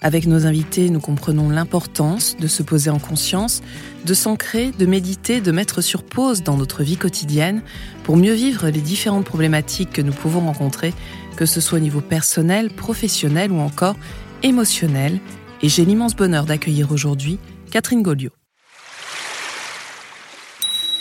Avec 0.00 0.26
nos 0.26 0.46
invités, 0.46 0.90
nous 0.90 1.00
comprenons 1.00 1.50
l'importance 1.50 2.36
de 2.36 2.46
se 2.46 2.62
poser 2.62 2.88
en 2.88 3.00
conscience, 3.00 3.62
de 4.04 4.14
s'ancrer, 4.14 4.70
de 4.70 4.86
méditer, 4.86 5.40
de 5.40 5.50
mettre 5.50 5.80
sur 5.80 6.04
pause 6.04 6.44
dans 6.44 6.56
notre 6.56 6.84
vie 6.84 6.96
quotidienne 6.96 7.62
pour 8.04 8.16
mieux 8.16 8.32
vivre 8.32 8.68
les 8.68 8.80
différentes 8.80 9.24
problématiques 9.24 9.92
que 9.92 10.02
nous 10.02 10.12
pouvons 10.12 10.40
rencontrer, 10.40 10.94
que 11.36 11.46
ce 11.46 11.60
soit 11.60 11.78
au 11.78 11.80
niveau 11.80 12.00
personnel, 12.00 12.70
professionnel 12.70 13.50
ou 13.50 13.58
encore 13.58 13.96
émotionnel. 14.44 15.18
Et 15.62 15.68
j'ai 15.68 15.84
l'immense 15.84 16.14
bonheur 16.14 16.44
d'accueillir 16.44 16.92
aujourd'hui 16.92 17.40
Catherine 17.72 18.02
Goliot. 18.02 18.30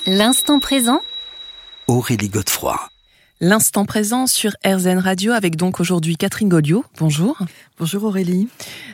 L'instant 0.08 0.60
présent 0.60 1.02
Aurélie 1.88 2.30
Godefroy. 2.30 2.97
L'instant 3.40 3.86
présent 3.86 4.26
sur 4.26 4.54
RZN 4.66 4.98
Radio 4.98 5.32
avec 5.32 5.58
donc 5.58 5.80
aujourd'hui 5.80 6.18
Catherine 6.18 6.50
Goliot. 6.50 6.84
Bonjour. 6.98 7.38
Bonjour 7.78 8.06
Aurélie. 8.06 8.48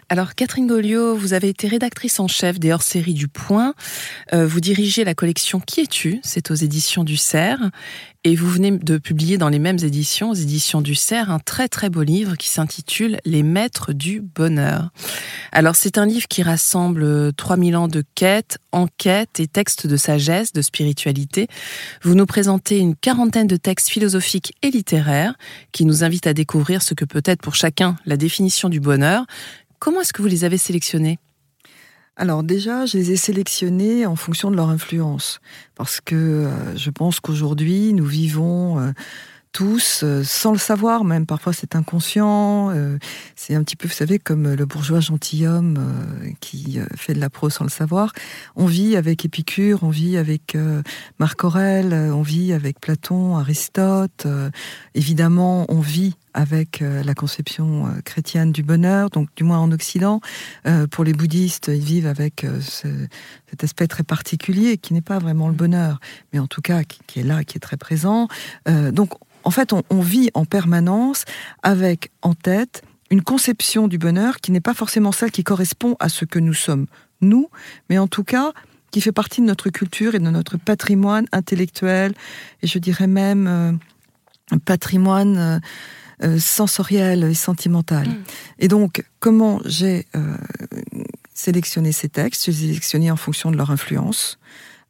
Alors 0.09 0.35
Catherine 0.35 0.67
Goliot, 0.67 1.15
vous 1.15 1.31
avez 1.31 1.47
été 1.47 1.69
rédactrice 1.69 2.19
en 2.19 2.27
chef 2.27 2.59
des 2.59 2.73
hors-séries 2.73 3.13
du 3.13 3.29
Point. 3.29 3.73
Euh, 4.33 4.45
vous 4.45 4.59
dirigez 4.59 5.05
la 5.05 5.15
collection 5.15 5.61
Qui 5.61 5.79
es-tu? 5.79 6.19
C'est 6.23 6.51
aux 6.51 6.55
éditions 6.55 7.05
du 7.05 7.15
Cerf. 7.15 7.61
Et 8.25 8.37
vous 8.37 8.49
venez 8.49 8.71
de 8.71 8.97
publier 8.97 9.37
dans 9.37 9.49
les 9.49 9.59
mêmes 9.59 9.79
éditions, 9.83 10.29
aux 10.29 10.35
éditions 10.35 10.79
du 10.79 10.95
Cerf, 10.95 11.29
un 11.29 11.39
très 11.39 11.67
très 11.67 11.89
beau 11.89 12.03
livre 12.03 12.37
qui 12.37 12.47
s'intitule 12.47 13.19
Les 13.25 13.43
Maîtres 13.43 13.91
du 13.91 14.21
Bonheur. 14.21 14.91
Alors 15.51 15.75
c'est 15.75 15.97
un 15.97 16.05
livre 16.05 16.29
qui 16.29 16.41
rassemble 16.41 17.33
3000 17.33 17.75
ans 17.75 17.87
de 17.89 18.01
quêtes, 18.15 18.59
enquêtes 18.71 19.41
et 19.41 19.47
textes 19.47 19.87
de 19.87 19.97
sagesse, 19.97 20.53
de 20.53 20.61
spiritualité. 20.61 21.49
Vous 22.01 22.15
nous 22.15 22.25
présentez 22.25 22.79
une 22.79 22.95
quarantaine 22.95 23.47
de 23.47 23.57
textes 23.57 23.89
philosophiques 23.89 24.53
et 24.61 24.71
littéraires 24.71 25.35
qui 25.73 25.83
nous 25.83 26.05
invitent 26.05 26.27
à 26.27 26.33
découvrir 26.33 26.81
ce 26.81 26.93
que 26.93 27.03
peut 27.03 27.23
être 27.25 27.41
pour 27.41 27.55
chacun 27.55 27.97
la 28.05 28.15
définition 28.15 28.69
du 28.69 28.79
bonheur. 28.79 29.25
Comment 29.79 29.99
est-ce 29.99 30.13
que 30.13 30.21
vous 30.21 30.29
les 30.29 30.45
avez 30.45 30.57
sélectionnés? 30.57 31.19
Alors 32.15 32.43
déjà, 32.43 32.85
je 32.85 32.97
les 32.97 33.11
ai 33.11 33.15
sélectionnés 33.15 34.05
en 34.05 34.15
fonction 34.15 34.51
de 34.51 34.55
leur 34.55 34.69
influence, 34.69 35.39
parce 35.73 35.99
que 35.99 36.15
euh, 36.15 36.77
je 36.77 36.91
pense 36.91 37.19
qu'aujourd'hui, 37.19 37.91
nous 37.93 38.05
vivons 38.05 38.79
euh, 38.79 38.91
tous, 39.51 40.01
euh, 40.03 40.23
sans 40.23 40.51
le 40.51 40.59
savoir 40.59 41.05
même, 41.05 41.25
parfois 41.25 41.53
c'est 41.53 41.75
inconscient, 41.75 42.71
c'est 43.35 43.55
un 43.55 43.63
petit 43.63 43.75
peu, 43.75 43.87
vous 43.87 43.95
savez, 43.95 44.19
comme 44.19 44.53
le 44.53 44.65
bourgeois 44.67 44.99
gentilhomme 44.99 45.79
qui 46.39 46.77
fait 46.95 47.15
de 47.15 47.19
la 47.19 47.31
prose 47.31 47.53
sans 47.53 47.63
le 47.63 47.71
savoir. 47.71 48.13
On 48.55 48.67
vit 48.67 48.95
avec 48.95 49.25
Épicure, 49.25 49.79
on 49.81 49.89
vit 49.89 50.17
avec 50.17 50.55
Marc 51.17 51.43
Aurèle, 51.43 51.93
on 51.93 52.21
vit 52.21 52.53
avec 52.53 52.79
Platon, 52.79 53.37
Aristote, 53.37 54.27
évidemment 54.93 55.65
on 55.69 55.81
vit 55.81 56.15
avec 56.33 56.81
euh, 56.81 57.03
la 57.03 57.13
conception 57.13 57.87
euh, 57.87 58.01
chrétienne 58.03 58.51
du 58.51 58.63
bonheur, 58.63 59.09
donc 59.09 59.29
du 59.35 59.43
moins 59.43 59.59
en 59.59 59.71
Occident. 59.71 60.21
Euh, 60.67 60.87
pour 60.87 61.03
les 61.03 61.13
bouddhistes, 61.13 61.69
ils 61.73 61.83
vivent 61.83 62.07
avec 62.07 62.45
cet 62.61 63.63
aspect 63.63 63.87
très 63.87 64.03
particulier 64.03 64.77
qui 64.77 64.93
n'est 64.93 65.01
pas 65.01 65.19
vraiment 65.19 65.47
le 65.47 65.53
bonheur, 65.53 65.99
mais 66.31 66.39
en 66.39 66.47
tout 66.47 66.61
cas 66.61 66.83
qui, 66.83 67.19
est 67.19 67.23
là, 67.23 67.43
qui 67.43 67.57
est 67.57 67.61
très 67.61 67.77
présent. 67.77 68.27
donc 68.91 69.13
en 69.43 69.51
fait, 69.51 69.73
on, 69.73 70.01
vit 70.01 70.29
en 70.33 70.45
permanence 70.45 71.25
avec 71.63 72.11
en 72.21 72.33
tête 72.33 72.81
une 73.09 73.21
conception 73.21 73.87
du 73.87 73.97
bonheur 73.97 74.37
qui 74.37 74.51
n'est 74.51 74.61
pas 74.61 74.73
forcément 74.73 75.11
celle 75.11 75.31
qui 75.31 75.43
correspond 75.43 75.95
à 75.99 76.09
ce 76.09 76.25
que 76.25 76.39
nous 76.39 76.53
sommes, 76.53 76.87
nous, 77.21 77.49
mais 77.89 77.97
en 77.97 78.07
tout 78.07 78.23
cas 78.23 78.53
qui 78.91 79.01
fait 79.01 79.11
partie 79.11 79.41
de 79.41 79.45
notre 79.45 79.69
culture 79.69 80.15
et 80.15 80.19
de 80.19 80.29
notre 80.29 80.57
patrimoine 80.57 81.25
intellectuel, 81.31 82.13
et 82.61 82.67
je 82.67 82.79
dirais 82.79 83.07
même 83.07 83.79
un 84.51 84.57
patrimoine 84.59 85.61
sensorielle 86.37 87.23
et 87.23 87.33
sentimentale. 87.33 88.07
Mm. 88.07 88.23
Et 88.59 88.67
donc, 88.67 89.03
comment 89.19 89.59
j'ai 89.65 90.05
euh, 90.15 90.37
sélectionné 91.33 91.91
ces 91.91 92.09
textes? 92.09 92.45
Je 92.45 92.51
les 92.51 92.57
ai 92.57 92.67
sélectionnés 92.67 93.11
en 93.11 93.15
fonction 93.15 93.51
de 93.51 93.57
leur 93.57 93.71
influence, 93.71 94.39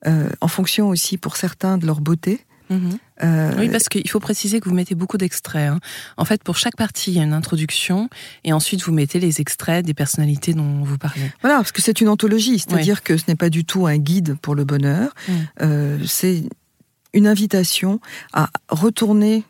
euh, 0.08 0.30
en 0.42 0.48
fonction 0.48 0.90
aussi 0.90 1.18
pour 1.18 1.38
certains 1.38 1.78
de 1.78 1.86
leur 1.86 2.02
beauté. 2.02 2.46
Mm-hmm. 2.72 3.60
oui, 3.60 3.70
parce 3.70 3.90
qu'il 3.90 4.10
faut 4.10 4.22
préciser 4.22 4.60
que 4.60 4.68
vous 4.68 4.74
mettez 4.74 4.96
beaucoup 4.96 5.18
d'extraits. 5.18 5.70
Hein. 5.70 5.80
En 6.18 6.26
fait, 6.26 6.42
pour 6.44 6.58
chaque 6.58 6.78
partie, 6.78 7.12
il 7.12 7.18
y 7.18 7.20
a 7.20 7.24
une 7.24 7.34
introduction, 7.34 8.10
et 8.44 8.54
ensuite 8.54 8.82
vous 8.84 8.94
mettez 8.94 9.20
les 9.20 9.42
extraits 9.42 9.86
des 9.86 9.94
personnalités 9.94 10.54
dont 10.54 10.84
vous 10.84 10.98
parlez. 10.98 11.30
Voilà, 11.42 11.58
parce 11.58 11.72
que 11.72 11.82
c'est 11.82 12.00
une 12.02 12.10
anthologie, 12.10 12.60
c'est-à-dire 12.60 13.04
que 13.04 13.18
ce 13.18 13.26
n'est 13.28 13.36
pas 13.36 13.50
du 13.50 13.66
tout 13.66 13.86
un 13.86 13.98
guide 13.98 14.38
pour 14.42 14.56
le 14.56 14.64
bonheur. 14.64 15.14
Mm. 15.28 16.06
c'est 16.08 16.44
une 17.14 17.28
invitation 17.28 18.00
à 18.32 18.50
retourner 18.70 19.44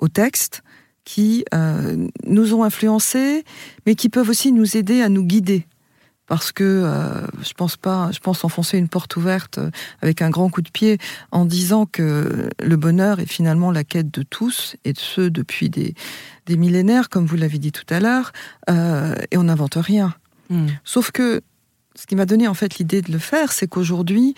au 0.00 0.08
texte 0.08 0.62
qui 1.04 1.44
euh, 1.54 2.08
nous 2.26 2.54
ont 2.54 2.64
influencés, 2.64 3.44
mais 3.86 3.94
qui 3.94 4.08
peuvent 4.08 4.28
aussi 4.28 4.52
nous 4.52 4.76
aider 4.76 5.02
à 5.02 5.08
nous 5.08 5.24
guider. 5.24 5.66
Parce 6.26 6.52
que 6.52 6.64
euh, 6.64 7.26
je 7.42 7.52
pense 7.52 7.76
pas, 7.76 8.10
je 8.10 8.18
pense 8.18 8.44
enfoncer 8.44 8.78
une 8.78 8.88
porte 8.88 9.14
ouverte 9.16 9.58
euh, 9.58 9.70
avec 10.00 10.22
un 10.22 10.30
grand 10.30 10.48
coup 10.48 10.62
de 10.62 10.70
pied 10.70 10.96
en 11.32 11.44
disant 11.44 11.84
que 11.84 12.48
le 12.62 12.76
bonheur 12.76 13.20
est 13.20 13.26
finalement 13.26 13.70
la 13.70 13.84
quête 13.84 14.10
de 14.10 14.22
tous 14.22 14.76
et 14.86 14.94
de 14.94 14.98
ceux 14.98 15.28
depuis 15.28 15.68
des, 15.68 15.94
des 16.46 16.56
millénaires, 16.56 17.10
comme 17.10 17.26
vous 17.26 17.36
l'avez 17.36 17.58
dit 17.58 17.72
tout 17.72 17.84
à 17.90 18.00
l'heure, 18.00 18.32
et 18.68 19.36
on 19.36 19.44
n'invente 19.44 19.74
rien. 19.74 20.14
Hmm. 20.48 20.68
Sauf 20.84 21.10
que 21.10 21.42
ce 21.94 22.06
qui 22.06 22.16
m'a 22.16 22.26
donné 22.26 22.48
en 22.48 22.54
fait 22.54 22.78
l'idée 22.78 23.02
de 23.02 23.12
le 23.12 23.18
faire, 23.18 23.52
c'est 23.52 23.68
qu'aujourd'hui, 23.68 24.34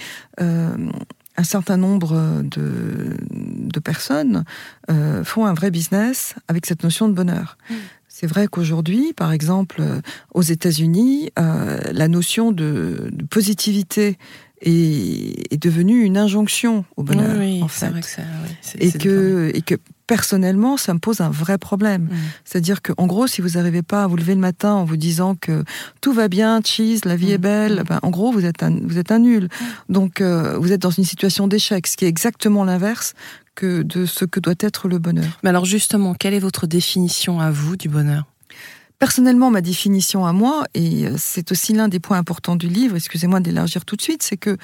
un 1.36 1.44
certain 1.44 1.76
nombre 1.76 2.42
de, 2.42 3.16
de 3.30 3.80
personnes 3.80 4.44
euh, 4.90 5.24
font 5.24 5.46
un 5.46 5.54
vrai 5.54 5.70
business 5.70 6.34
avec 6.48 6.66
cette 6.66 6.82
notion 6.82 7.08
de 7.08 7.14
bonheur. 7.14 7.58
Mm. 7.68 7.74
C'est 8.08 8.26
vrai 8.26 8.46
qu'aujourd'hui, 8.48 9.12
par 9.12 9.32
exemple, 9.32 9.76
euh, 9.80 10.00
aux 10.32 10.42
États-Unis, 10.42 11.30
euh, 11.38 11.78
la 11.92 12.08
notion 12.08 12.50
de, 12.50 13.10
positivité 13.28 14.16
est, 14.62 15.60
devenue 15.60 16.02
une 16.02 16.16
injonction 16.16 16.86
au 16.96 17.02
bonheur. 17.02 17.36
Oui, 17.38 17.62
en 17.62 17.68
fait. 17.68 17.88
Vrai 17.88 18.00
que 18.00 18.78
et, 18.78 18.92
que, 18.92 19.50
et 19.54 19.60
que 19.60 19.74
personnellement, 20.06 20.76
ça 20.76 20.94
me 20.94 20.98
pose 20.98 21.20
un 21.20 21.30
vrai 21.30 21.58
problème. 21.58 22.04
Mm. 22.04 22.16
C'est-à-dire 22.44 22.82
que, 22.82 22.92
en 22.96 23.06
gros, 23.06 23.26
si 23.26 23.40
vous 23.40 23.50
n'arrivez 23.50 23.82
pas 23.82 24.04
à 24.04 24.06
vous 24.06 24.16
lever 24.16 24.34
le 24.34 24.40
matin 24.40 24.72
en 24.72 24.84
vous 24.84 24.96
disant 24.96 25.34
que 25.34 25.64
tout 26.00 26.12
va 26.12 26.28
bien, 26.28 26.60
cheese, 26.64 27.00
la 27.04 27.16
vie 27.16 27.32
est 27.32 27.38
mm. 27.38 27.42
belle, 27.42 27.80
mm. 27.80 27.84
ben, 27.84 27.98
en 28.02 28.10
gros, 28.10 28.32
vous 28.32 28.44
êtes 28.44 28.62
un, 28.62 28.70
vous 28.82 28.98
êtes 28.98 29.10
un 29.10 29.18
nul. 29.18 29.48
Donc, 29.88 30.20
euh, 30.20 30.56
vous 30.58 30.72
êtes 30.72 30.82
dans 30.82 30.90
une 30.90 31.04
situation 31.04 31.48
d'échec, 31.48 31.86
ce 31.86 31.96
qui 31.96 32.04
est 32.04 32.08
exactement 32.08 32.64
l'inverse 32.64 33.14
que 33.54 33.82
de 33.82 34.06
ce 34.06 34.24
que 34.24 34.38
doit 34.38 34.54
être 34.60 34.88
le 34.88 34.98
bonheur. 34.98 35.38
Mais 35.42 35.50
alors, 35.50 35.64
justement, 35.64 36.14
quelle 36.14 36.34
est 36.34 36.40
votre 36.40 36.66
définition 36.66 37.40
à 37.40 37.50
vous 37.50 37.76
du 37.76 37.88
bonheur? 37.88 38.24
Personnellement, 38.98 39.50
ma 39.50 39.60
définition 39.60 40.24
à 40.24 40.32
moi, 40.32 40.64
et 40.74 41.06
euh, 41.06 41.14
c'est 41.18 41.52
aussi 41.52 41.72
l'un 41.74 41.88
des 41.88 42.00
points 42.00 42.18
importants 42.18 42.56
du 42.56 42.68
livre, 42.68 42.96
excusez-moi 42.96 43.40
d'élargir 43.40 43.84
tout 43.84 43.96
de 43.96 44.02
suite, 44.02 44.22
c'est 44.22 44.38
que 44.38 44.56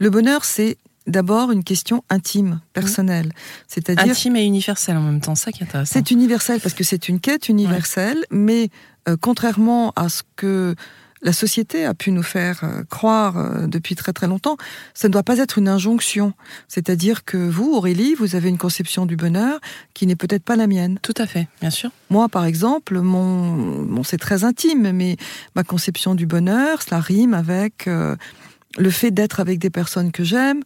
le 0.00 0.10
bonheur, 0.10 0.44
c'est 0.44 0.78
d'abord 1.08 1.50
une 1.50 1.64
question 1.64 2.04
intime, 2.10 2.60
personnelle. 2.72 3.32
C'est-à-dire 3.66 4.10
intime 4.10 4.36
et 4.36 4.44
universelle 4.44 4.96
en 4.96 5.02
même 5.02 5.20
temps, 5.20 5.34
ça 5.34 5.50
qui 5.50 5.62
est 5.62 5.66
intéressant. 5.66 5.92
C'est 5.94 6.10
universel 6.10 6.60
parce 6.60 6.74
que 6.74 6.84
c'est 6.84 7.08
une 7.08 7.18
quête 7.18 7.48
universelle, 7.48 8.24
mais 8.30 8.68
euh, 9.08 9.16
contrairement 9.20 9.92
à 9.96 10.08
ce 10.08 10.22
que 10.36 10.74
la 11.20 11.32
société 11.32 11.84
a 11.84 11.94
pu 11.94 12.12
nous 12.12 12.22
faire 12.22 12.60
euh, 12.62 12.84
croire 12.88 13.38
euh, 13.38 13.66
depuis 13.66 13.96
très 13.96 14.12
très 14.12 14.28
longtemps, 14.28 14.56
ça 14.94 15.08
ne 15.08 15.12
doit 15.12 15.24
pas 15.24 15.38
être 15.38 15.58
une 15.58 15.66
injonction. 15.66 16.32
C'est-à-dire 16.68 17.24
que 17.24 17.36
vous, 17.36 17.72
Aurélie, 17.72 18.14
vous 18.14 18.36
avez 18.36 18.48
une 18.48 18.58
conception 18.58 19.04
du 19.04 19.16
bonheur 19.16 19.58
qui 19.94 20.06
n'est 20.06 20.14
peut-être 20.14 20.44
pas 20.44 20.54
la 20.54 20.68
mienne. 20.68 20.98
Tout 21.02 21.14
à 21.16 21.26
fait, 21.26 21.48
bien 21.60 21.70
sûr. 21.70 21.90
Moi, 22.10 22.28
par 22.28 22.44
exemple, 22.44 23.00
mon, 23.00 23.82
bon, 23.82 24.04
c'est 24.04 24.18
très 24.18 24.44
intime, 24.44 24.92
mais 24.92 25.16
ma 25.56 25.64
conception 25.64 26.14
du 26.14 26.26
bonheur, 26.26 26.82
cela 26.82 27.00
rime 27.00 27.34
avec 27.34 27.88
le 28.76 28.90
fait 28.90 29.10
d'être 29.10 29.40
avec 29.40 29.58
des 29.58 29.70
personnes 29.70 30.12
que 30.12 30.22
j'aime, 30.22 30.62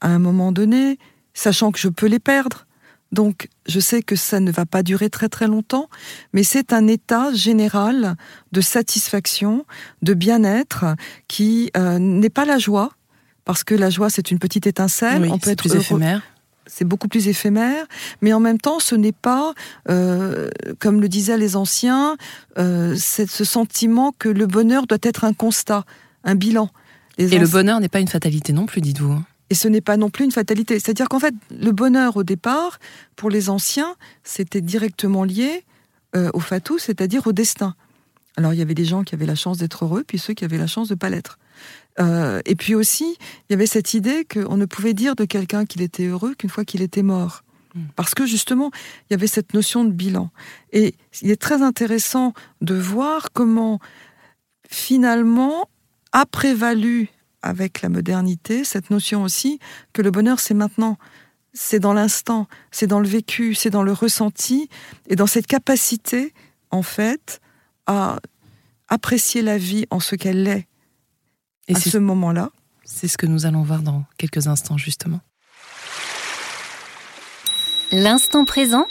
à 0.00 0.08
un 0.08 0.18
moment 0.18 0.52
donné, 0.52 0.98
sachant 1.34 1.72
que 1.72 1.78
je 1.78 1.88
peux 1.88 2.06
les 2.06 2.18
perdre. 2.18 2.66
Donc, 3.10 3.48
je 3.66 3.80
sais 3.80 4.02
que 4.02 4.16
ça 4.16 4.38
ne 4.38 4.50
va 4.50 4.66
pas 4.66 4.82
durer 4.82 5.08
très 5.08 5.28
très 5.28 5.46
longtemps, 5.46 5.88
mais 6.32 6.42
c'est 6.42 6.72
un 6.72 6.86
état 6.86 7.32
général 7.32 8.16
de 8.52 8.60
satisfaction, 8.60 9.64
de 10.02 10.14
bien-être, 10.14 10.84
qui 11.26 11.70
euh, 11.76 11.98
n'est 11.98 12.30
pas 12.30 12.44
la 12.44 12.58
joie, 12.58 12.90
parce 13.44 13.64
que 13.64 13.74
la 13.74 13.88
joie 13.88 14.10
c'est 14.10 14.30
une 14.30 14.38
petite 14.38 14.66
étincelle. 14.66 15.26
on 15.30 15.38
peut 15.38 15.50
être 15.50 15.60
plus 15.62 15.74
éphémère. 15.74 16.22
C'est 16.66 16.84
beaucoup 16.84 17.08
plus 17.08 17.28
éphémère, 17.28 17.86
mais 18.20 18.34
en 18.34 18.40
même 18.40 18.58
temps, 18.58 18.78
ce 18.78 18.94
n'est 18.94 19.12
pas, 19.12 19.54
euh, 19.88 20.50
comme 20.78 21.00
le 21.00 21.08
disaient 21.08 21.38
les 21.38 21.56
anciens, 21.56 22.18
euh, 22.58 22.94
ce 22.94 23.44
sentiment 23.44 24.12
que 24.18 24.28
le 24.28 24.46
bonheur 24.46 24.86
doit 24.86 24.98
être 25.00 25.24
un 25.24 25.32
constat, 25.32 25.86
un 26.24 26.34
bilan. 26.34 26.68
Les 27.16 27.34
Et 27.34 27.38
le 27.38 27.46
bonheur 27.46 27.80
n'est 27.80 27.88
pas 27.88 28.00
une 28.00 28.08
fatalité 28.08 28.52
non 28.52 28.66
plus, 28.66 28.82
dites-vous. 28.82 29.18
Et 29.50 29.54
ce 29.54 29.68
n'est 29.68 29.80
pas 29.80 29.96
non 29.96 30.10
plus 30.10 30.24
une 30.24 30.32
fatalité. 30.32 30.78
C'est-à-dire 30.78 31.08
qu'en 31.08 31.20
fait, 31.20 31.34
le 31.50 31.72
bonheur 31.72 32.16
au 32.16 32.22
départ, 32.22 32.78
pour 33.16 33.30
les 33.30 33.50
anciens, 33.50 33.96
c'était 34.22 34.60
directement 34.60 35.24
lié 35.24 35.64
euh, 36.16 36.30
au 36.34 36.40
fatou, 36.40 36.78
c'est-à-dire 36.78 37.26
au 37.26 37.32
destin. 37.32 37.74
Alors 38.36 38.52
il 38.52 38.58
y 38.58 38.62
avait 38.62 38.74
des 38.74 38.84
gens 38.84 39.02
qui 39.02 39.14
avaient 39.14 39.26
la 39.26 39.34
chance 39.34 39.58
d'être 39.58 39.84
heureux, 39.84 40.04
puis 40.06 40.18
ceux 40.18 40.32
qui 40.32 40.44
avaient 40.44 40.58
la 40.58 40.66
chance 40.66 40.88
de 40.88 40.94
pas 40.94 41.10
l'être. 41.10 41.38
Euh, 41.98 42.40
et 42.46 42.54
puis 42.54 42.74
aussi, 42.74 43.16
il 43.48 43.52
y 43.52 43.54
avait 43.54 43.66
cette 43.66 43.94
idée 43.94 44.24
qu'on 44.24 44.56
ne 44.56 44.64
pouvait 44.64 44.94
dire 44.94 45.16
de 45.16 45.24
quelqu'un 45.24 45.66
qu'il 45.66 45.82
était 45.82 46.06
heureux 46.06 46.34
qu'une 46.34 46.50
fois 46.50 46.64
qu'il 46.64 46.80
était 46.80 47.02
mort. 47.02 47.42
Mm. 47.74 47.80
Parce 47.96 48.14
que 48.14 48.26
justement, 48.26 48.70
il 49.08 49.12
y 49.12 49.14
avait 49.14 49.26
cette 49.26 49.54
notion 49.54 49.84
de 49.84 49.90
bilan. 49.90 50.30
Et 50.72 50.94
il 51.20 51.30
est 51.30 51.40
très 51.40 51.62
intéressant 51.62 52.32
de 52.60 52.74
voir 52.74 53.32
comment, 53.32 53.80
finalement, 54.68 55.68
a 56.12 56.24
prévalu 56.24 57.08
avec 57.42 57.82
la 57.82 57.88
modernité 57.88 58.64
cette 58.64 58.90
notion 58.90 59.22
aussi 59.22 59.58
que 59.92 60.02
le 60.02 60.10
bonheur, 60.10 60.40
c'est 60.40 60.54
maintenant. 60.54 60.98
C'est 61.54 61.80
dans 61.80 61.94
l'instant, 61.94 62.46
c'est 62.70 62.86
dans 62.86 63.00
le 63.00 63.08
vécu, 63.08 63.54
c'est 63.54 63.70
dans 63.70 63.82
le 63.82 63.92
ressenti, 63.92 64.68
et 65.08 65.16
dans 65.16 65.26
cette 65.26 65.46
capacité, 65.46 66.32
en 66.70 66.82
fait, 66.82 67.40
à 67.86 68.18
apprécier 68.88 69.42
la 69.42 69.58
vie 69.58 69.86
en 69.90 69.98
ce 69.98 70.14
qu'elle 70.14 70.46
est 70.46 70.68
Et 71.66 71.74
à 71.74 71.80
c'est 71.80 71.90
ce 71.90 71.98
moment-là. 71.98 72.50
c'est 72.84 73.08
ce 73.08 73.16
que 73.16 73.26
nous 73.26 73.46
allons 73.46 73.62
voir 73.62 73.82
dans 73.82 74.04
quelques 74.18 74.46
instants, 74.46 74.76
justement. 74.76 75.20
L'instant 77.90 78.44
présent 78.44 78.86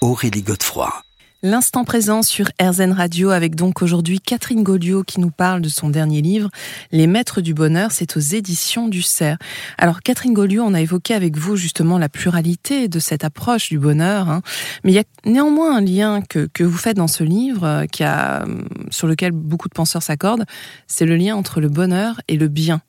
Aurélie 0.00 0.42
Godefroy. 0.42 1.05
L'instant 1.42 1.84
présent 1.84 2.22
sur 2.22 2.48
RZN 2.62 2.92
Radio 2.92 3.28
avec 3.28 3.56
donc 3.56 3.82
aujourd'hui 3.82 4.20
Catherine 4.20 4.62
Gaudiot 4.62 5.02
qui 5.02 5.20
nous 5.20 5.30
parle 5.30 5.60
de 5.60 5.68
son 5.68 5.90
dernier 5.90 6.22
livre, 6.22 6.48
Les 6.92 7.06
Maîtres 7.06 7.42
du 7.42 7.52
Bonheur, 7.52 7.92
c'est 7.92 8.16
aux 8.16 8.20
éditions 8.20 8.88
du 8.88 9.02
Cerf. 9.02 9.36
Alors 9.76 10.00
Catherine 10.00 10.32
Gaudiot, 10.32 10.62
on 10.64 10.72
a 10.72 10.80
évoqué 10.80 11.12
avec 11.12 11.36
vous 11.36 11.56
justement 11.56 11.98
la 11.98 12.08
pluralité 12.08 12.88
de 12.88 12.98
cette 12.98 13.22
approche 13.22 13.68
du 13.68 13.78
bonheur, 13.78 14.30
hein. 14.30 14.40
mais 14.82 14.92
il 14.92 14.94
y 14.94 14.98
a 14.98 15.04
néanmoins 15.26 15.76
un 15.76 15.82
lien 15.82 16.22
que, 16.22 16.48
vous 16.62 16.78
faites 16.78 16.96
dans 16.96 17.06
ce 17.06 17.22
livre 17.22 17.64
euh, 17.64 17.84
euh, 18.00 18.62
sur 18.88 19.06
lequel 19.06 19.32
beaucoup 19.32 19.68
de 19.68 19.74
penseurs 19.74 20.02
s'accordent, 20.02 20.46
c'est 20.86 21.04
le 21.04 21.16
lien 21.16 21.36
entre 21.36 21.60
le 21.60 21.68
bonheur 21.68 22.18
et 22.28 22.38
le 22.38 22.48
bien. 22.48 22.80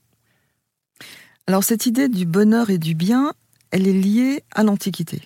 Alors 1.47 1.65
cette 1.65 1.85
idée 1.85 2.07
du 2.07 2.25
bonheur 2.25 2.69
et 2.69 2.77
du 2.77 2.95
bien, 2.95 3.33
elle 3.71 3.89
est 3.89 3.93
liée 3.93 4.43
à 4.55 4.63
l'Antiquité. 4.63 5.21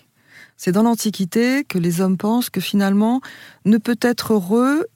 C'est 0.64 0.70
dans 0.70 0.84
l'Antiquité 0.84 1.64
que 1.64 1.76
les 1.76 2.00
hommes 2.00 2.16
pensent 2.16 2.48
que 2.48 2.60
finalement 2.60 3.20
ne 3.64 3.78
peut 3.78 3.98
être 4.00 4.34
heureux 4.34 4.86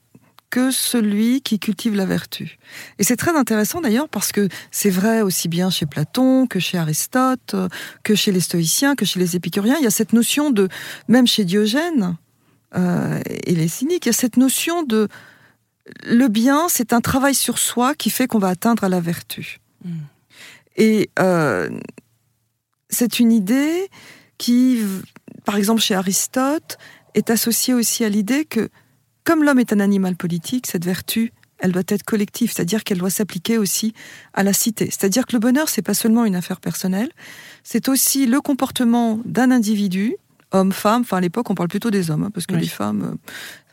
que 0.48 0.70
celui 0.70 1.40
qui 1.40 1.58
cultive 1.58 1.96
la 1.96 2.06
vertu. 2.06 2.60
Et 3.00 3.02
c'est 3.02 3.16
très 3.16 3.36
intéressant 3.36 3.80
d'ailleurs 3.80 4.08
parce 4.08 4.30
que 4.30 4.48
c'est 4.70 4.90
vrai 4.90 5.22
aussi 5.22 5.48
bien 5.48 5.68
chez 5.68 5.84
Platon 5.84 6.46
que 6.46 6.60
chez 6.60 6.78
Aristote, 6.78 7.56
que 8.04 8.14
chez 8.14 8.30
les 8.30 8.38
stoïciens, 8.38 8.94
que 8.94 9.04
chez 9.04 9.18
les 9.18 9.34
épicuriens. 9.34 9.74
Il 9.80 9.82
y 9.82 9.88
a 9.88 9.90
cette 9.90 10.12
notion 10.12 10.52
de, 10.52 10.68
même 11.08 11.26
chez 11.26 11.44
Diogène 11.44 12.16
euh, 12.76 13.20
et 13.26 13.56
les 13.56 13.66
cyniques, 13.66 14.06
il 14.06 14.10
y 14.10 14.10
a 14.10 14.12
cette 14.12 14.36
notion 14.36 14.84
de 14.84 15.08
le 16.04 16.28
bien, 16.28 16.68
c'est 16.68 16.92
un 16.92 17.00
travail 17.00 17.34
sur 17.34 17.58
soi 17.58 17.96
qui 17.96 18.10
fait 18.10 18.28
qu'on 18.28 18.38
va 18.38 18.50
atteindre 18.50 18.84
à 18.84 18.88
la 18.88 19.00
vertu. 19.00 19.58
Mm. 19.84 19.90
Et 20.76 21.10
euh, 21.18 21.70
c'est 22.88 23.18
une 23.18 23.32
idée 23.32 23.90
qui, 24.38 24.80
par 25.46 25.56
exemple 25.56 25.80
chez 25.80 25.94
Aristote, 25.94 26.76
est 27.14 27.30
associée 27.30 27.72
aussi 27.72 28.04
à 28.04 28.10
l'idée 28.10 28.44
que, 28.44 28.68
comme 29.24 29.42
l'homme 29.42 29.58
est 29.58 29.72
un 29.72 29.80
animal 29.80 30.14
politique, 30.16 30.66
cette 30.66 30.84
vertu, 30.84 31.32
elle 31.58 31.72
doit 31.72 31.84
être 31.88 32.02
collective, 32.02 32.52
c'est-à-dire 32.52 32.84
qu'elle 32.84 32.98
doit 32.98 33.08
s'appliquer 33.08 33.56
aussi 33.56 33.94
à 34.34 34.42
la 34.42 34.52
cité. 34.52 34.86
C'est-à-dire 34.90 35.24
que 35.24 35.32
le 35.32 35.38
bonheur, 35.38 35.70
c'est 35.70 35.80
pas 35.80 35.94
seulement 35.94 36.26
une 36.26 36.36
affaire 36.36 36.60
personnelle, 36.60 37.10
c'est 37.64 37.88
aussi 37.88 38.26
le 38.26 38.42
comportement 38.42 39.20
d'un 39.24 39.50
individu, 39.50 40.16
homme, 40.52 40.72
femme. 40.72 41.00
Enfin, 41.02 41.16
à 41.16 41.20
l'époque, 41.20 41.48
on 41.48 41.54
parle 41.54 41.70
plutôt 41.70 41.90
des 41.90 42.10
hommes, 42.10 42.24
hein, 42.24 42.30
parce 42.34 42.46
que 42.46 42.54
Oui. 42.54 42.60
les 42.60 42.68
femmes, 42.68 43.18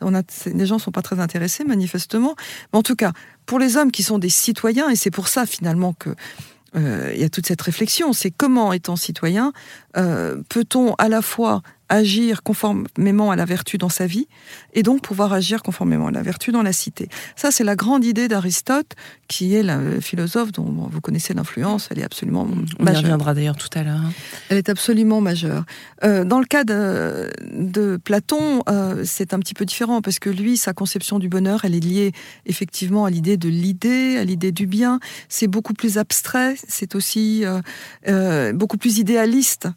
on 0.00 0.14
a, 0.14 0.22
les 0.46 0.66
gens 0.66 0.78
sont 0.78 0.90
pas 0.92 1.02
très 1.02 1.20
intéressés, 1.20 1.64
manifestement. 1.64 2.34
Mais 2.72 2.78
en 2.78 2.82
tout 2.82 2.96
cas, 2.96 3.12
pour 3.44 3.58
les 3.58 3.76
hommes 3.76 3.92
qui 3.92 4.02
sont 4.02 4.18
des 4.18 4.30
citoyens, 4.30 4.88
et 4.88 4.96
c'est 4.96 5.10
pour 5.10 5.28
ça 5.28 5.44
finalement 5.44 5.92
que 5.92 6.10
il 6.74 7.20
y 7.20 7.24
a 7.24 7.28
toute 7.28 7.46
cette 7.46 7.62
réflexion, 7.62 8.12
c'est 8.12 8.30
comment, 8.30 8.72
étant 8.72 8.96
citoyen, 8.96 9.52
euh, 9.96 10.36
peut-on 10.48 10.94
à 10.94 11.08
la 11.08 11.22
fois 11.22 11.62
agir 11.88 12.42
conformément 12.42 13.30
à 13.30 13.36
la 13.36 13.44
vertu 13.44 13.78
dans 13.78 13.88
sa 13.88 14.06
vie 14.06 14.26
et 14.72 14.82
donc 14.82 15.02
pouvoir 15.02 15.32
agir 15.32 15.62
conformément 15.62 16.06
à 16.08 16.10
la 16.10 16.22
vertu 16.22 16.50
dans 16.52 16.62
la 16.62 16.72
cité. 16.72 17.08
Ça, 17.36 17.50
c'est 17.50 17.64
la 17.64 17.76
grande 17.76 18.04
idée 18.04 18.26
d'Aristote, 18.28 18.92
qui 19.28 19.54
est 19.54 19.62
le 19.62 20.00
philosophe 20.00 20.52
dont 20.52 20.88
vous 20.90 21.00
connaissez 21.00 21.34
l'influence, 21.34 21.88
elle 21.90 21.98
est 21.98 22.04
absolument 22.04 22.46
On 22.78 22.82
y 22.82 22.84
majeure. 22.84 23.02
reviendra 23.02 23.34
d'ailleurs 23.34 23.56
tout 23.56 23.68
à 23.74 23.82
l'heure. 23.82 23.96
hein. 24.00 24.12
Elle 24.48 24.58
est 24.58 24.68
absolument 24.68 25.20
majeure. 25.20 25.64
Euh, 26.04 26.24
dans 26.24 26.38
le 26.40 26.46
cas 26.46 26.64
de, 26.64 27.30
de 27.52 27.96
Platon, 28.02 28.62
euh, 28.68 29.02
c'est 29.04 29.34
un 29.34 29.38
petit 29.38 29.54
peu 29.54 29.64
différent 29.64 30.00
parce 30.02 30.18
que 30.18 30.30
lui, 30.30 30.56
sa 30.56 30.72
conception 30.72 31.18
du 31.18 31.28
bonheur, 31.28 31.64
elle 31.64 31.74
est 31.74 31.80
liée 31.84 32.12
effectivement 32.46 33.04
à 33.04 33.10
l'idée 33.10 33.36
de 33.36 33.48
l'idée, 33.48 34.16
à 34.18 34.24
l'idée 34.24 34.52
du 34.52 34.66
bien. 34.66 35.00
C'est 35.28 35.48
beaucoup 35.48 35.74
plus 35.74 35.98
abstrait, 35.98 36.54
c'est 36.68 36.94
aussi 36.94 37.44
euh, 38.08 38.52
beaucoup 38.52 38.76
plus 38.78 38.98
idéaliste. 38.98 39.68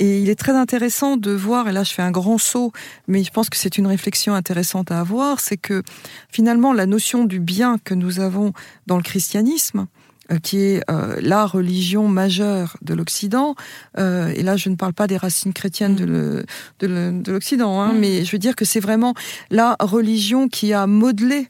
Et 0.00 0.20
il 0.22 0.30
est 0.30 0.34
très 0.34 0.56
intéressant 0.56 1.18
de 1.18 1.30
voir, 1.30 1.68
et 1.68 1.72
là 1.72 1.84
je 1.84 1.92
fais 1.92 2.02
un 2.02 2.10
grand 2.10 2.38
saut, 2.38 2.72
mais 3.06 3.22
je 3.22 3.30
pense 3.30 3.50
que 3.50 3.56
c'est 3.58 3.76
une 3.76 3.86
réflexion 3.86 4.34
intéressante 4.34 4.90
à 4.90 4.98
avoir, 4.98 5.40
c'est 5.40 5.58
que 5.58 5.82
finalement 6.30 6.72
la 6.72 6.86
notion 6.86 7.24
du 7.24 7.38
bien 7.38 7.76
que 7.84 7.92
nous 7.92 8.18
avons 8.18 8.54
dans 8.86 8.96
le 8.96 9.02
christianisme, 9.02 9.86
euh, 10.32 10.38
qui 10.38 10.58
est 10.58 10.82
euh, 10.90 11.16
la 11.20 11.44
religion 11.44 12.08
majeure 12.08 12.78
de 12.82 12.94
l'Occident. 12.94 13.56
Euh, 13.98 14.32
et 14.34 14.42
là, 14.42 14.56
je 14.56 14.68
ne 14.70 14.76
parle 14.76 14.94
pas 14.94 15.06
des 15.06 15.18
racines 15.18 15.52
chrétiennes 15.52 15.96
de 15.96 16.46
de 16.78 17.30
l'Occident, 17.30 17.80
hein, 17.80 17.92
Mm. 17.92 17.98
mais 17.98 18.24
je 18.24 18.32
veux 18.32 18.38
dire 18.38 18.56
que 18.56 18.64
c'est 18.64 18.80
vraiment 18.80 19.14
la 19.50 19.76
religion 19.80 20.48
qui 20.48 20.72
a 20.72 20.86
modelé 20.86 21.48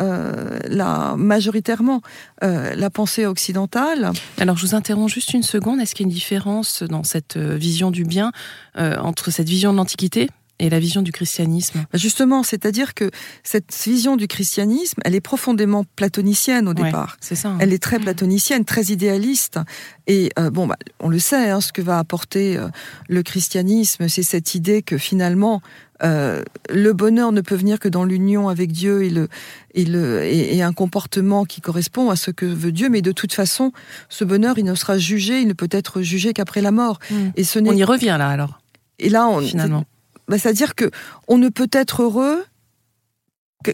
euh, 0.00 0.58
la, 0.68 1.14
majoritairement 1.16 2.02
euh, 2.42 2.74
la 2.74 2.90
pensée 2.90 3.26
occidentale. 3.26 4.12
Alors, 4.38 4.56
je 4.56 4.66
vous 4.66 4.74
interromps 4.74 5.12
juste 5.12 5.32
une 5.32 5.42
seconde. 5.42 5.80
Est-ce 5.80 5.94
qu'il 5.94 6.06
y 6.06 6.08
a 6.08 6.10
une 6.10 6.14
différence 6.14 6.82
dans 6.82 7.04
cette 7.04 7.36
euh, 7.36 7.56
vision 7.56 7.90
du 7.90 8.04
bien 8.04 8.32
euh, 8.78 8.96
entre 8.98 9.30
cette 9.30 9.48
vision 9.48 9.72
de 9.72 9.78
l'Antiquité 9.78 10.30
et 10.58 10.70
la 10.70 10.78
vision 10.78 11.02
du 11.02 11.12
christianisme? 11.12 11.84
Justement, 11.94 12.42
c'est-à-dire 12.42 12.94
que 12.94 13.10
cette 13.42 13.74
vision 13.84 14.16
du 14.16 14.26
christianisme, 14.26 15.00
elle 15.04 15.14
est 15.14 15.20
profondément 15.20 15.84
platonicienne 15.96 16.66
au 16.68 16.72
Ouais, 16.74 16.84
départ. 16.84 17.16
C'est 17.20 17.34
ça. 17.34 17.48
hein. 17.50 17.58
Elle 17.60 17.72
est 17.72 17.82
très 17.82 17.98
platonicienne, 17.98 18.64
très 18.64 18.84
idéaliste. 18.84 19.58
Et 20.06 20.30
euh, 20.38 20.50
bon, 20.50 20.66
bah, 20.66 20.76
on 21.00 21.08
le 21.08 21.18
sait, 21.18 21.50
hein, 21.50 21.60
ce 21.60 21.72
que 21.72 21.82
va 21.82 21.98
apporter 21.98 22.56
euh, 22.56 22.68
le 23.08 23.22
christianisme, 23.22 24.08
c'est 24.08 24.22
cette 24.22 24.54
idée 24.54 24.82
que 24.82 24.98
finalement, 24.98 25.60
euh, 26.02 26.42
le 26.70 26.92
bonheur 26.92 27.32
ne 27.32 27.40
peut 27.40 27.54
venir 27.54 27.78
que 27.78 27.88
dans 27.88 28.04
l'union 28.04 28.48
avec 28.48 28.70
Dieu 28.70 29.02
et, 29.04 29.10
le, 29.10 29.28
et, 29.74 29.84
le, 29.84 30.24
et, 30.24 30.56
et 30.56 30.62
un 30.62 30.72
comportement 30.74 31.44
qui 31.44 31.60
correspond 31.62 32.10
à 32.10 32.16
ce 32.16 32.30
que 32.30 32.44
veut 32.46 32.72
Dieu. 32.72 32.88
Mais 32.90 33.02
de 33.02 33.12
toute 33.12 33.32
façon, 33.32 33.72
ce 34.08 34.24
bonheur, 34.24 34.58
il 34.58 34.64
ne 34.64 34.74
sera 34.74 34.98
jugé, 34.98 35.40
il 35.40 35.48
ne 35.48 35.54
peut 35.54 35.68
être 35.70 36.02
jugé 36.02 36.32
qu'après 36.34 36.60
la 36.60 36.70
mort. 36.70 36.98
Mm. 37.10 37.14
Et 37.36 37.44
ce 37.44 37.58
On 37.58 37.72
y 37.74 37.84
revient 37.84 38.16
là 38.18 38.28
alors, 38.28 38.60
et 38.98 39.08
là, 39.08 39.26
on, 39.28 39.40
finalement. 39.40 39.84
Bah, 40.28 40.38
c'est-à-dire 40.38 40.74
que 40.74 40.90
on 41.28 41.38
ne 41.38 41.48
peut 41.48 41.68
être 41.72 42.02
heureux 42.02 42.44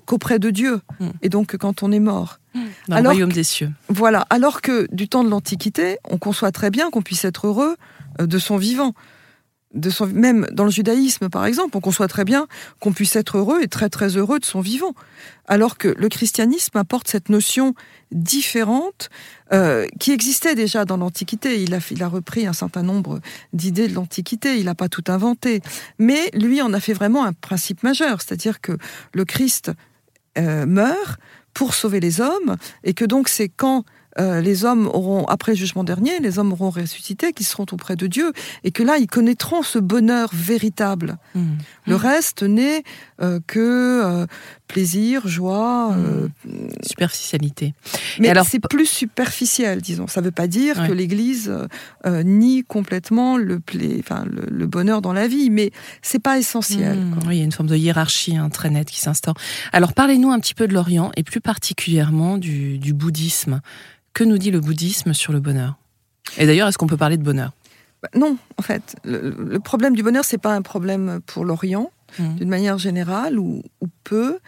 qu'auprès 0.07 0.39
de 0.39 0.51
Dieu, 0.51 0.81
Mm. 1.01 1.09
et 1.23 1.29
donc 1.29 1.57
quand 1.57 1.83
on 1.83 1.93
est 1.93 2.01
mort. 2.01 2.39
Dans 2.89 2.97
Alors 2.97 3.13
le 3.13 3.17
royaume 3.17 3.33
des 3.33 3.45
cieux. 3.45 3.71
Voilà. 3.89 4.27
Alors 4.31 4.61
que 4.61 4.87
du 4.93 5.09
temps 5.09 5.25
de 5.25 5.29
l'Antiquité, 5.31 5.99
on 6.09 6.19
conçoit 6.19 6.53
très 6.53 6.71
bien 6.71 6.91
qu'on 6.91 7.03
puisse 7.03 7.25
être 7.25 7.47
heureux 7.47 7.77
euh, 8.21 8.27
de 8.27 8.39
son 8.39 8.57
vivant. 8.57 8.95
Même 10.13 10.47
dans 10.53 10.65
le 10.65 10.71
judaïsme, 10.71 11.29
par 11.29 11.47
exemple, 11.47 11.77
on 11.77 11.81
conçoit 11.81 12.09
très 12.09 12.25
bien 12.25 12.47
qu'on 12.81 12.93
puisse 12.93 13.17
être 13.17 13.39
heureux 13.39 13.63
et 13.63 13.69
très 13.69 13.89
très 13.89 14.17
heureux 14.17 14.39
de 14.39 14.45
son 14.45 14.61
vivant. 14.61 14.95
Alors 15.47 15.79
que 15.79 15.89
le 15.89 16.09
christianisme 16.09 16.77
apporte 16.77 17.09
cette 17.09 17.29
notion 17.29 17.75
différente 18.11 19.09
euh, 19.53 19.87
qui 19.99 20.13
existait 20.13 20.55
déjà 20.55 20.85
dans 20.85 20.97
l'Antiquité. 20.97 21.63
Il 21.63 21.75
a, 21.75 21.79
il 21.91 22.03
a 22.03 22.09
repris 22.09 22.47
un 22.47 22.53
certain 22.53 22.83
nombre 22.83 23.21
d'idées 23.53 23.89
de 23.89 23.95
l'Antiquité, 23.95 24.59
il 24.59 24.67
n'a 24.67 24.75
pas 24.75 24.89
tout 24.89 25.05
inventé. 25.09 25.63
Mais 25.99 26.31
lui 26.35 26.61
en 26.61 26.73
a 26.73 26.81
fait 26.81 26.93
vraiment 26.93 27.25
un 27.25 27.33
principe 27.33 27.83
majeur, 27.83 28.21
c'est-à-dire 28.21 28.61
que 28.61 28.77
le 29.15 29.25
Christ 29.25 29.73
euh, 30.39 30.67
meurt 30.67 31.19
pour 31.55 31.75
sauver 31.75 32.01
les 32.01 32.21
hommes, 32.21 32.57
et 32.85 32.95
que 32.95 33.05
donc 33.05 33.29
c'est 33.29 33.49
quand 33.49 33.85
euh, 34.19 34.41
les 34.41 34.65
hommes 34.65 34.87
auront, 34.89 35.25
après 35.27 35.53
le 35.53 35.57
jugement 35.59 35.85
dernier, 35.85 36.19
les 36.21 36.39
hommes 36.39 36.53
auront 36.53 36.71
ressuscité, 36.71 37.33
qu'ils 37.33 37.47
seront 37.47 37.67
auprès 37.73 37.97
de 37.97 38.07
Dieu, 38.07 38.33
et 38.65 38.71
que 38.71 38.83
là, 38.83 38.99
ils 38.99 39.07
connaîtront 39.07 39.63
ce 39.63 39.79
bonheur 39.79 40.29
véritable. 40.33 41.17
Mm. 41.35 41.43
Le 41.87 41.97
reste 41.97 42.43
n'est 42.43 42.83
euh, 43.23 43.41
que 43.47 43.59
euh, 44.05 44.27
plaisir, 44.69 45.27
joie, 45.29 45.95
euh, 45.97 46.29
Superficialité. 46.87 47.75
mais 48.19 48.29
alors- 48.29 48.47
c'est 48.47 48.59
plus 48.61 48.87
superficiel, 48.87 49.81
disons. 49.81 50.07
Ça 50.07 50.21
ne 50.21 50.27
veut 50.27 50.31
pas 50.31 50.47
dire 50.47 50.79
Ouais. 50.79 50.89
que 50.89 50.93
l'Église 50.93 51.53
euh, 52.07 52.23
nie 52.23 52.65
complètement 52.65 53.37
le, 53.37 53.61
pla- 53.61 53.81
enfin, 53.99 54.25
le, 54.25 54.43
le 54.51 54.67
bonheur 54.67 55.03
dans 55.03 55.13
la 55.13 55.29
vie, 55.29 55.51
mais 55.51 55.71
c'est 56.03 56.19
pas 56.23 56.39
essentiel. 56.39 56.99
Oui, 57.27 57.37
il 57.37 57.39
y 57.39 57.41
a 57.41 57.45
une 57.45 57.53
forme 57.53 57.69
de 57.69 57.77
hiérarchie 57.77 58.37
hein, 58.37 58.49
très 58.51 58.71
nette 58.71 58.91
qui 58.91 59.01
s'instaure. 59.01 59.35
Alors 59.73 59.93
parlez-nous 59.93 60.31
un 60.31 60.41
petit 60.41 60.55
peu 60.55 60.67
de 60.67 60.75
l'Orient 60.75 61.13
et 61.17 61.23
plus 61.23 61.41
particulièrement 61.41 62.39
du, 62.39 62.79
du 62.79 62.93
bouddhisme. 62.95 63.61
Que 64.15 64.25
nous 64.25 64.39
dit 64.39 64.51
le 64.51 64.61
bouddhisme 64.61 65.15
sur 65.15 65.33
le 65.33 65.41
bonheur? 65.41 65.77
Et 66.39 66.47
d'ailleurs, 66.47 66.69
est-ce 66.69 66.79
qu'on 66.79 66.87
peut 66.87 66.97
parler 66.97 67.17
de 67.17 67.23
bonheur? 67.23 67.53
Bah, 68.03 68.09
Non, 68.15 68.37
en 68.59 68.63
fait. 68.63 68.97
Le, 69.05 69.59
problème 69.59 69.95
du 69.95 70.03
bonheur, 70.03 70.25
c'est 70.25 70.39
pas 70.39 70.55
un 70.55 70.63
problème 70.63 71.21
pour 71.27 71.45
l'Orient, 71.45 71.91
mmh. 72.19 72.35
d'une 72.35 72.49
manière 72.49 72.79
générale, 72.79 73.39
ou, 73.39 73.63
peu. 74.05 74.39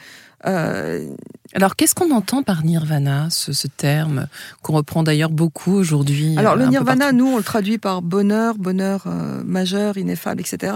Euh, 0.47 1.09
Alors, 1.55 1.77
qu'est-ce 1.77 1.95
qu'on 1.95 2.11
entend 2.11 2.43
par 2.43 2.65
nirvana, 2.65 3.29
ce, 3.31 3.67
terme 3.67 4.27
qu'on 4.63 4.75
reprend 4.75 5.03
d'ailleurs 5.03 5.31
beaucoup 5.31 5.73
aujourd'hui 5.73 6.37
Alors, 6.37 6.57
le 6.57 6.67
nirvana, 6.67 7.13
nous, 7.13 7.27
on 7.27 7.37
le 7.39 7.43
traduit 7.43 7.79
par 7.79 8.03
bonheur, 8.03 8.57
bonheur 8.57 9.05
euh, 9.07 9.43
majeur, 9.45 9.97
ineffable, 9.97 10.43
etc. 10.43 10.75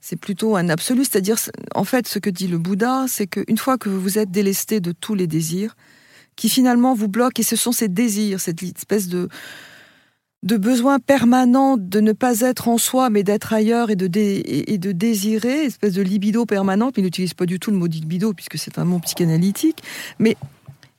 C'est 0.00 0.16
plutôt 0.16 0.56
un 0.56 0.68
absolu, 0.68 1.04
c'est-à-dire, 1.04 1.36
en 1.74 1.84
fait, 1.84 2.06
ce 2.06 2.18
que 2.18 2.30
dit 2.30 2.48
le 2.48 2.58
Bouddha, 2.58 3.06
c'est 3.08 3.26
qu'une 3.26 3.58
fois 3.58 3.78
que 3.78 3.88
vous 3.88 4.00
vous 4.00 4.18
êtes 4.18 4.30
délesté 4.30 4.80
de 4.80 4.92
tous 4.92 5.14
les 5.14 5.26
désirs, 5.26 5.74
qui 6.38 6.48
finalement 6.48 6.94
vous 6.94 7.08
bloquent, 7.08 7.40
et 7.40 7.42
ce 7.42 7.56
sont 7.56 7.72
ces 7.72 7.88
désirs, 7.88 8.38
cette 8.38 8.62
espèce 8.62 9.08
de, 9.08 9.28
de 10.44 10.56
besoin 10.56 11.00
permanent 11.00 11.76
de 11.76 11.98
ne 11.98 12.12
pas 12.12 12.42
être 12.42 12.68
en 12.68 12.78
soi, 12.78 13.10
mais 13.10 13.24
d'être 13.24 13.52
ailleurs 13.52 13.90
et 13.90 13.96
de, 13.96 14.08
et 14.14 14.78
de 14.78 14.92
désirer, 14.92 15.64
espèce 15.64 15.94
de 15.94 16.02
libido 16.02 16.46
permanente. 16.46 16.94
Mais 16.96 17.02
il 17.02 17.06
n'utilise 17.06 17.34
pas 17.34 17.44
du 17.44 17.58
tout 17.58 17.72
le 17.72 17.76
mot 17.76 17.88
libido, 17.88 18.34
puisque 18.34 18.56
c'est 18.56 18.78
un 18.78 18.84
mot 18.84 19.00
psychanalytique. 19.00 19.82
Mais 20.20 20.36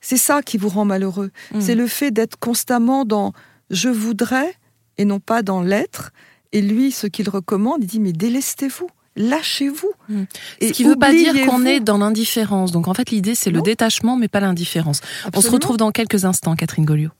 c'est 0.01 0.17
ça 0.17 0.41
qui 0.41 0.57
vous 0.57 0.67
rend 0.67 0.83
malheureux. 0.83 1.31
Mm. 1.53 1.61
C'est 1.61 1.75
le 1.75 1.87
fait 1.87 2.11
d'être 2.11 2.37
constamment 2.37 3.05
dans 3.05 3.31
je 3.69 3.87
voudrais 3.87 4.53
et 4.97 5.05
non 5.05 5.21
pas 5.21 5.41
dans 5.41 5.61
l'être. 5.61 6.11
Et 6.51 6.61
lui, 6.61 6.91
ce 6.91 7.07
qu'il 7.07 7.29
recommande, 7.29 7.81
il 7.81 7.87
dit 7.87 8.01
mais 8.01 8.11
délestez-vous 8.11 8.89
lâchez-vous. 9.15 9.91
Hmm. 10.07 10.23
Ce 10.61 10.67
qui 10.67 10.83
ne 10.83 10.89
veut 10.89 10.95
pas 10.95 11.11
dire 11.11 11.33
qu'on 11.45 11.65
est 11.65 11.79
dans 11.79 11.97
l'indifférence. 11.97 12.71
Donc 12.71 12.87
en 12.87 12.93
fait, 12.93 13.11
l'idée, 13.11 13.35
c'est 13.35 13.51
le 13.51 13.61
détachement, 13.61 14.15
mais 14.15 14.27
pas 14.27 14.39
l'indifférence. 14.39 15.01
On 15.35 15.41
se 15.41 15.49
retrouve 15.49 15.77
dans 15.77 15.91
quelques 15.91 16.25
instants, 16.25 16.55
Catherine 16.55 16.85
Goliot. 16.85 17.11